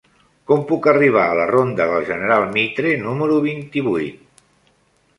Com 0.51 0.63
puc 0.71 0.89
arribar 0.91 1.25
a 1.25 1.35
la 1.41 1.45
ronda 1.51 1.87
del 1.93 2.09
General 2.09 2.49
Mitre 2.57 2.97
número 3.05 3.41
vint-i-vuit? 3.47 4.47